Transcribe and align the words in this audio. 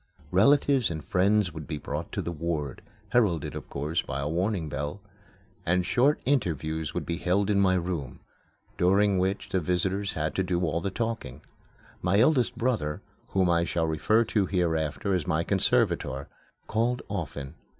Relatives 0.31 0.89
and 0.89 1.05
friends 1.05 1.53
would 1.53 1.67
be 1.67 1.77
brought 1.77 2.11
to 2.11 2.23
the 2.23 2.31
ward 2.31 2.81
heralded, 3.09 3.53
of 3.55 3.69
course, 3.69 4.01
by 4.01 4.19
a 4.19 4.27
warning 4.27 4.67
bell 4.67 4.99
and 5.63 5.85
short 5.85 6.19
interviews 6.25 6.91
would 6.91 7.05
be 7.05 7.17
held 7.17 7.51
in 7.51 7.59
my 7.59 7.75
room, 7.75 8.19
during 8.79 9.19
which 9.19 9.49
the 9.49 9.59
visitors 9.59 10.13
had 10.13 10.33
to 10.33 10.41
do 10.41 10.59
all 10.61 10.81
the 10.81 10.89
talking. 10.89 11.43
My 12.01 12.19
eldest 12.19 12.57
brother, 12.57 13.03
whom 13.27 13.47
I 13.47 13.63
shall 13.63 13.85
refer 13.85 14.23
to 14.23 14.47
hereafter 14.47 15.13
as 15.13 15.27
my 15.27 15.43
conservator, 15.43 16.27
called 16.65 17.03
often. 17.07 17.53